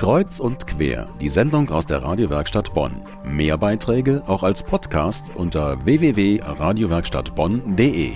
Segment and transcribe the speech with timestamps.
[0.00, 3.02] Kreuz und quer, die Sendung aus der Radiowerkstatt Bonn.
[3.22, 8.12] Mehr Beiträge auch als Podcast unter www.radiowerkstattbonn.de.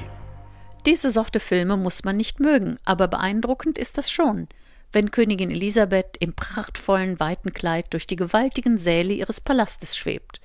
[0.87, 4.49] Diese Sorte Filme muss man nicht mögen, aber beeindruckend ist das schon,
[4.93, 10.41] wenn Königin Elisabeth im prachtvollen weiten Kleid durch die gewaltigen Säle ihres Palastes schwebt.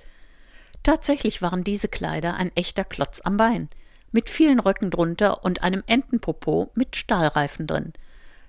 [0.82, 3.70] Tatsächlich waren diese Kleider ein echter Klotz am Bein,
[4.12, 7.94] mit vielen Röcken drunter und einem Entenpopo mit Stahlreifen drin–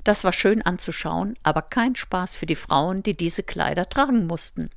[0.03, 4.69] das war schön anzuschauen, aber kein Spaß für die Frauen, die diese Kleider tragen mussten.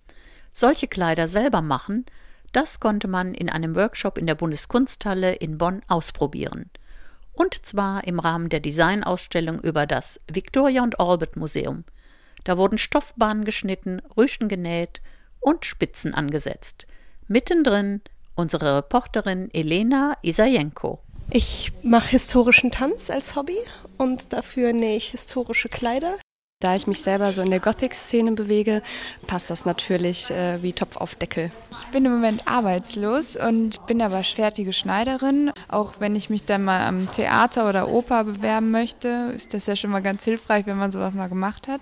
[0.53, 2.05] Solche Kleider selber machen,
[2.53, 6.71] das konnte man in einem Workshop in der Bundeskunsthalle in Bonn ausprobieren.
[7.33, 11.84] Und zwar im Rahmen der Designausstellung über das Victoria und Albert Museum.
[12.45, 15.01] Da wurden Stoffbahnen geschnitten, Rüschen genäht
[15.41, 16.87] und Spitzen angesetzt.
[17.27, 18.03] Mittendrin
[18.37, 21.01] unsere Reporterin Elena Isajenko.
[21.37, 23.56] Ich mache historischen Tanz als Hobby
[23.98, 26.15] und dafür nähe ich historische Kleider.
[26.62, 28.83] Da ich mich selber so in der Gothic-Szene bewege,
[29.27, 31.50] passt das natürlich äh, wie Topf auf Deckel.
[31.72, 35.50] Ich bin im Moment arbeitslos und bin aber fertige Schneiderin.
[35.67, 39.75] Auch wenn ich mich dann mal am Theater oder Oper bewerben möchte, ist das ja
[39.75, 41.81] schon mal ganz hilfreich, wenn man sowas mal gemacht hat.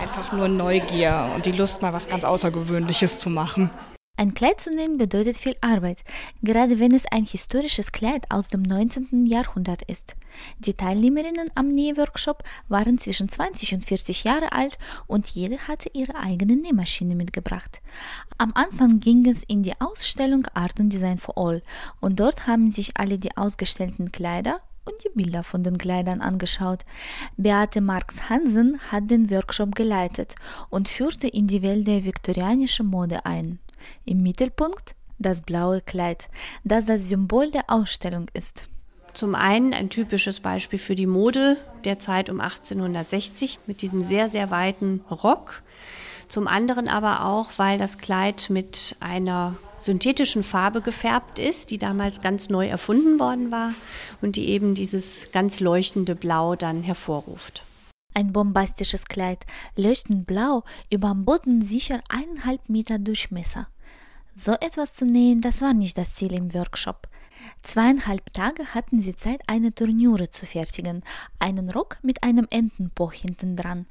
[0.00, 3.68] Einfach nur Neugier und die Lust, mal was ganz Außergewöhnliches zu machen.
[4.16, 6.04] Ein Kleid zu nähen bedeutet viel Arbeit,
[6.42, 9.24] gerade wenn es ein historisches Kleid aus dem 19.
[9.24, 10.16] Jahrhundert ist.
[10.58, 16.14] Die Teilnehmerinnen am Nähworkshop waren zwischen 20 und 40 Jahre alt und jede hatte ihre
[16.16, 17.80] eigene Nähmaschine mitgebracht.
[18.36, 21.62] Am Anfang ging es in die Ausstellung Art und Design for All
[22.00, 26.84] und dort haben sich alle die ausgestellten Kleider und die Bilder von den Kleidern angeschaut.
[27.38, 30.34] Beate Marx Hansen hat den Workshop geleitet
[30.68, 33.58] und führte in die Welt der viktorianischen Mode ein.
[34.04, 36.28] Im Mittelpunkt das blaue Kleid,
[36.64, 38.64] das das Symbol der Ausstellung ist.
[39.14, 44.28] Zum einen ein typisches Beispiel für die Mode der Zeit um 1860 mit diesem sehr,
[44.28, 45.62] sehr weiten Rock.
[46.28, 52.22] Zum anderen aber auch, weil das Kleid mit einer synthetischen Farbe gefärbt ist, die damals
[52.22, 53.74] ganz neu erfunden worden war
[54.22, 57.64] und die eben dieses ganz leuchtende Blau dann hervorruft.
[58.14, 59.44] Ein bombastisches Kleid,
[59.76, 63.68] leuchtend blau, überm Boden sicher eineinhalb Meter Durchmesser.
[64.34, 67.06] So etwas zu nähen, das war nicht das Ziel im Workshop.
[67.62, 71.02] Zweieinhalb Tage hatten sie Zeit, eine Turnure zu fertigen,
[71.38, 73.86] einen Rock mit einem Entenpoch hinten dran.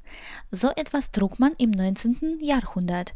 [0.50, 2.38] So etwas trug man im 19.
[2.40, 3.14] Jahrhundert.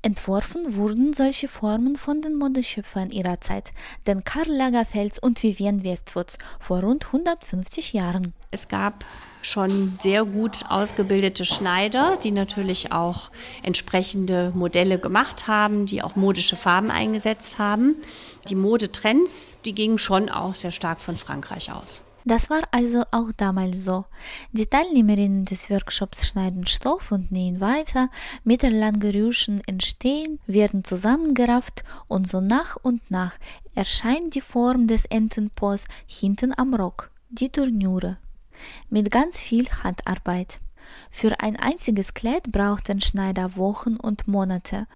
[0.00, 3.72] Entworfen wurden solche Formen von den Modeschöpfern ihrer Zeit,
[4.06, 8.34] den Karl Lagerfeld und Vivienne Westwoods vor rund 150 Jahren.
[8.52, 9.06] Es gab
[9.40, 13.30] schon sehr gut ausgebildete Schneider, die natürlich auch
[13.62, 17.96] entsprechende Modelle gemacht haben, die auch modische Farben eingesetzt haben.
[18.48, 22.04] Die Modetrends, die gingen schon auch sehr stark von Frankreich aus.
[22.24, 24.04] Das war also auch damals so.
[24.52, 28.10] Die Teilnehmerinnen des Workshops schneiden Stoff und nähen weiter,
[28.44, 33.32] mittellange Rüschen entstehen, werden zusammengerafft und so nach und nach
[33.74, 38.18] erscheint die Form des Entenpos hinten am Rock, die Turnure
[38.90, 40.60] mit ganz viel Handarbeit.
[41.10, 44.86] Für ein einziges Kleid brauchten Schneider Wochen und Monate.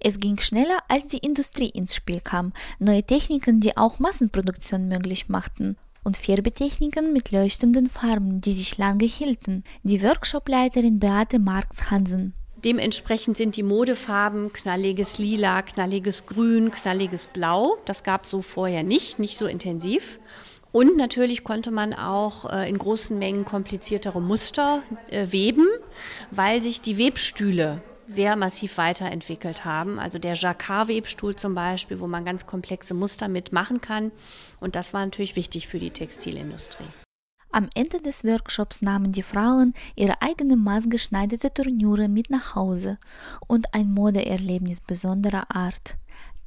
[0.00, 5.28] Es ging schneller, als die Industrie ins Spiel kam, neue Techniken, die auch Massenproduktion möglich
[5.28, 9.64] machten und Färbetechniken mit leuchtenden Farben, die sich lange hielten.
[9.82, 12.32] Die Workshopleiterin Beate Marx Hansen.
[12.64, 17.76] Dementsprechend sind die Modefarben knalliges Lila, knalliges Grün, knalliges Blau.
[17.84, 20.18] Das gab es so vorher nicht, nicht so intensiv.
[20.76, 25.66] Und natürlich konnte man auch äh, in großen Mengen kompliziertere Muster äh, weben,
[26.30, 29.98] weil sich die Webstühle sehr massiv weiterentwickelt haben.
[29.98, 34.12] Also der Jacquard-Webstuhl zum Beispiel, wo man ganz komplexe Muster mitmachen kann.
[34.60, 36.84] Und das war natürlich wichtig für die Textilindustrie.
[37.50, 42.98] Am Ende des Workshops nahmen die Frauen ihre eigene maßgeschneiderte Turnure mit nach Hause
[43.48, 45.96] und ein Modeerlebnis besonderer Art.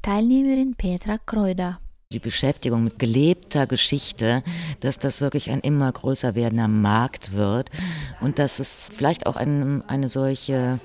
[0.03, 1.79] Teilnehmerin Petra Kreuder
[2.11, 4.41] die Beschäftigung mit gelebter Geschichte,
[4.79, 7.69] dass das wirklich ein immer größer werdender Markt wird
[8.19, 10.79] und dass es vielleicht auch ein, eine solche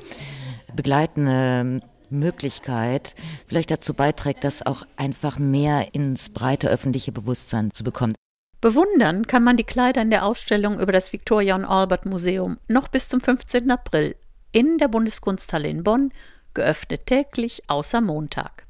[0.76, 3.14] begleitende Möglichkeit
[3.46, 8.12] vielleicht dazu beiträgt, das auch einfach mehr ins breite öffentliche Bewusstsein zu bekommen.
[8.60, 12.88] Bewundern kann man die Kleider in der Ausstellung über das Victoria und Albert Museum noch
[12.88, 13.70] bis zum 15.
[13.70, 14.14] April
[14.52, 16.12] in der Bundeskunsthalle in Bonn,
[16.52, 18.64] geöffnet täglich außer Montag.